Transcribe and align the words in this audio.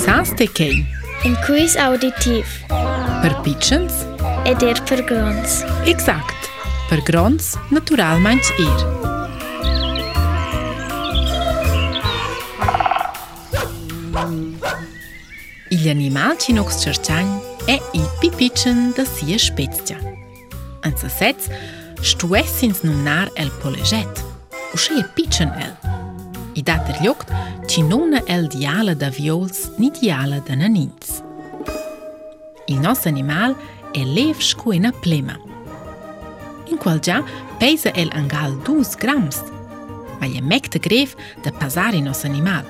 Sans 0.00 0.30
të 0.36 0.46
kej. 0.56 0.74
Në 1.24 1.30
kujs 1.46 1.74
auditiv. 1.80 2.48
Për 3.22 3.34
pichens. 3.46 4.00
E 4.50 4.54
dirë 4.60 4.82
për 4.88 5.02
grons. 5.08 5.60
Exakt. 5.90 6.48
Për 6.90 7.02
grons, 7.06 7.52
natural 7.74 8.20
manç 8.24 8.50
irë. 8.58 8.92
Ili 15.76 15.90
animal 15.92 16.36
që 16.42 16.56
nuk 16.58 16.72
së 16.72 16.94
e 17.74 17.78
i 17.98 18.02
pipichen 18.20 18.92
dhe 18.96 19.06
si 19.14 19.32
e 19.34 19.38
shpecja. 19.38 19.96
Në 20.84 20.94
sësec, 21.00 21.48
shtuesin 22.04 22.74
së 22.76 22.86
numnar 22.90 23.30
el 23.36 23.50
polezhet. 23.62 24.22
Ushe 24.74 24.90
e 24.92 25.00
Ushe 25.00 25.00
e 25.00 25.08
pichen 25.14 25.50
el 25.58 25.93
i 26.56 26.62
datër 26.62 26.98
ljokt 27.04 27.30
që 27.70 27.82
në 27.88 27.98
në 28.14 28.20
el 28.34 28.44
djale 28.52 28.94
dhe 28.98 29.08
vjolës 29.18 29.64
një 29.80 29.88
djale 29.98 30.38
dhe 30.46 30.56
në 30.60 30.68
njëtës. 30.76 31.14
Il 32.72 32.78
nësë 32.84 33.08
animal 33.10 33.54
e 33.94 34.04
lef 34.06 34.40
shkuj 34.42 34.78
në 34.84 34.92
plema. 35.04 35.34
Në 36.70 36.78
këllë 36.82 37.02
gja, 37.06 37.18
pejse 37.60 37.92
el 38.00 38.10
angal 38.18 38.54
duz 38.66 38.94
grams, 39.02 39.42
ma 40.20 40.26
je 40.30 40.40
mek 40.42 40.70
të 40.72 40.80
gref 40.86 41.12
dhe 41.44 41.52
pazari 41.60 42.00
nësë 42.06 42.28
animal, 42.30 42.64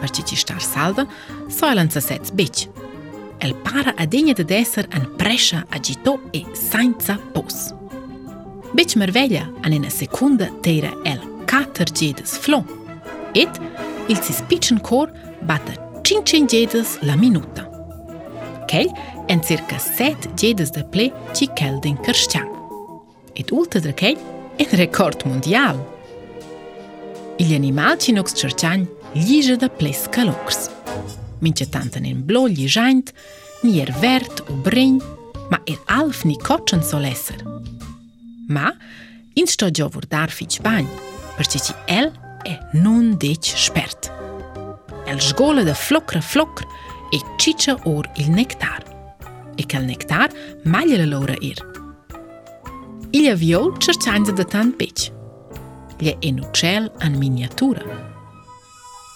për 0.00 0.14
që 0.16 0.24
që 0.30 0.40
shtar 0.40 0.64
salda, 0.64 1.04
so 1.50 1.68
e 1.68 1.76
lënë 1.78 1.94
të 1.96 2.04
setës 2.06 2.34
beqë. 2.38 2.70
El 3.44 3.52
para 3.66 3.92
a 4.00 4.06
denje 4.06 4.36
të 4.38 4.44
desër 4.50 4.86
në 4.94 5.02
presha 5.20 5.64
a 5.74 5.80
gjito 5.82 6.14
e 6.34 6.44
sajnë 6.58 7.00
të 7.04 7.16
posë. 7.34 7.80
Beqë 8.74 9.00
mërvelja 9.02 9.44
anë 9.66 9.82
në 9.84 9.90
sekundë 9.92 10.48
të 10.64 10.74
ira 10.80 10.94
el 11.06 11.20
4 11.50 11.92
gjedës 11.98 12.38
flonë, 12.42 12.80
et 13.34 13.50
il 14.08 14.18
si 14.22 14.32
spiçën 14.32 14.78
kor 14.84 15.10
bata 15.48 15.74
500 16.04 16.42
gjedës 16.52 16.98
la 17.06 17.16
minuta. 17.16 17.64
Kel 18.70 18.90
en 19.32 19.42
cirka 19.44 19.78
7 19.80 20.34
gjedës 20.40 20.74
dhe 20.76 20.84
ple 20.92 21.08
që 21.36 21.48
kel 21.58 21.78
din 21.84 21.98
kërshqan. 22.04 22.48
Et 23.38 23.50
ullë 23.52 23.82
të 23.84 23.92
kel 23.98 24.18
en 24.62 24.74
rekord 24.80 25.24
mundial. 25.26 25.80
Il 27.42 27.54
animal 27.56 27.96
që 27.98 28.14
nuk 28.14 28.30
së 28.30 28.44
qërqan 28.46 28.84
ljizhe 29.16 29.56
dhe 29.58 29.70
ple 29.78 29.92
së 30.00 30.12
kalokës. 30.14 30.66
Min 31.42 31.56
që 31.58 31.66
tantën 31.74 32.06
in 32.06 32.22
blo 32.28 32.44
ligjant, 32.48 33.10
njer 33.64 33.90
vert 34.02 34.44
u 34.50 34.56
brinj, 34.64 35.00
ma 35.50 35.58
e 35.66 35.74
er 35.74 35.80
alf 35.98 36.22
një 36.28 36.38
koqën 36.46 36.84
së 36.86 37.00
lesër. 37.02 37.42
Ma, 38.54 38.70
in 39.34 39.48
shto 39.50 39.70
gjovur 39.74 40.06
darfi 40.12 40.46
që 40.54 40.62
banjë, 40.64 41.00
për 41.38 41.50
që 41.54 41.60
që 41.66 41.76
elë 41.98 42.23
e 42.44 42.58
nën 42.78 43.14
diqë 43.22 43.56
shpert. 43.64 44.10
El 45.10 45.20
shgole 45.20 45.64
dhe 45.66 45.74
flokrë 45.76 46.20
flokrë 46.22 46.66
e 47.16 47.20
qiqë 47.40 47.74
orë 47.88 48.12
il 48.22 48.28
nektar. 48.34 48.82
E 49.60 49.62
kel 49.70 49.86
nektar 49.88 50.32
malje 50.66 50.98
lë 50.98 51.20
ir. 51.32 51.40
irë. 51.50 51.64
Ilja 53.14 53.34
vjollë 53.40 53.78
qërçanjë 53.84 54.36
dhe 54.38 54.46
tanë 54.54 54.74
peqë. 54.80 55.10
Lje 56.02 56.14
e 56.26 56.30
në 56.34 56.50
qelë 56.58 56.92
anë 57.06 57.18
miniatura. 57.20 57.84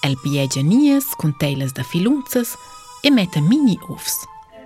El 0.06 0.14
bje 0.24 0.44
gjenijës 0.54 1.08
kën 1.18 1.34
tejles 1.42 1.72
dhe 1.74 1.84
filunëcës 1.92 2.54
e 3.04 3.10
meta 3.10 3.42
mini 3.42 3.76
ufës. 3.90 4.16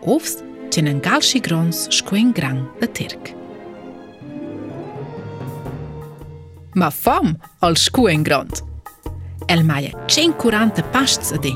Ufës 0.04 0.40
që 0.72 0.84
në 0.84 0.92
ngallë 1.00 1.28
shikronës 1.30 1.86
shkuen 1.98 2.34
granë 2.36 2.68
dhe 2.82 2.88
tërkë. 3.00 3.41
ma 6.74 6.90
fam 6.90 7.36
al 7.60 7.76
shku 7.76 8.08
e 8.08 8.16
ngrond. 8.16 8.62
El 9.46 9.64
maje 9.66 9.92
qenë 10.08 10.36
kurant 10.40 10.72
të 10.76 10.84
pashtë 10.94 11.28
së 11.32 11.40
di. 11.44 11.52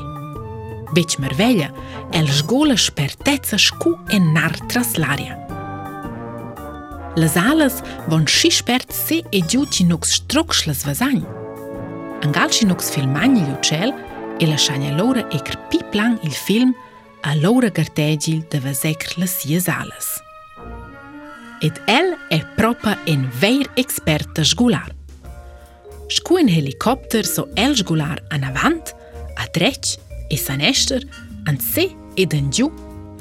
Beq 0.95 1.17
mërvelja, 1.21 1.69
el 2.17 2.27
shgullë 2.31 2.77
shpertecë 2.81 3.59
shku 3.61 3.95
e 4.13 4.19
nartë 4.23 4.67
traslarja. 4.71 5.39
Lëzalës 7.17 7.79
von 8.11 8.27
shi 8.29 8.51
shpert 8.53 8.93
se 8.93 9.21
e 9.33 9.41
gju 9.41 9.63
që 9.73 9.87
nuk 9.89 10.05
shtrok 10.05 10.53
shlës 10.55 10.83
vëzani. 10.85 11.23
Angal 12.25 12.51
që 12.53 12.67
nuk 12.69 12.83
sfilmani 12.85 13.41
ju 13.47 13.55
qelë, 13.69 13.95
e 14.37 14.45
lëshanja 14.45 14.91
lore 14.99 15.23
e 15.33 15.39
kërpi 15.41 15.79
plan 15.93 16.19
il 16.23 16.33
film 16.37 16.75
a 17.25 17.33
lore 17.41 17.71
gërtegjil 17.73 18.43
të 18.53 18.59
vëzekr 18.67 19.15
lës 19.23 19.39
jëzalës. 19.49 20.11
Et 21.65 21.81
el 21.89 22.13
e 22.29 22.39
propa 22.53 22.93
en 23.09 23.25
vejr 23.41 23.65
ekspert 23.81 24.29
të 24.37 24.45
zhgullarë 24.53 24.96
shkuen 26.07 26.47
helikopter 26.47 27.23
so 27.25 27.47
elshgular 27.55 28.19
an 28.31 28.43
avant, 28.43 28.91
a 29.37 29.47
treq, 29.53 29.97
e 30.31 30.37
san 30.37 30.59
eshter, 30.63 31.03
an 31.47 31.57
se 31.61 31.89
e 32.15 32.27
dëngju, 32.27 32.69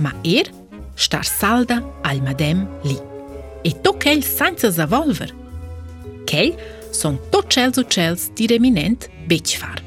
ma 0.03 0.13
er, 0.27 0.49
shtar 0.97 1.27
salda 1.29 1.81
al 2.07 2.23
madem 2.25 2.65
li. 2.87 2.97
E 3.67 3.73
to 3.83 3.93
kell 3.99 4.23
sanca 4.23 4.71
za 4.71 4.87
volver. 4.87 5.33
Kell 6.31 6.55
son 6.95 7.19
to 7.33 7.43
qelzu 7.49 7.85
qelz 7.91 8.29
di 8.39 8.47
reminent 8.51 9.09
beqfar. 9.29 9.83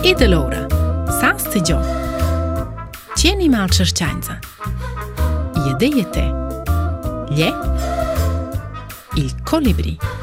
E 0.00 0.12
lora, 0.26 0.62
sa 1.20 1.34
stë 1.38 1.60
gjohë? 1.70 1.96
Qeni 3.20 3.50
malë 3.52 3.74
qërqanëza? 3.76 4.38
I 5.60 5.74
edhe 5.74 5.90
jetë 6.00 6.22
e. 6.26 6.48
gli 7.32 7.42
è 7.42 7.52
il 9.14 9.40
colibrì. 9.44 10.19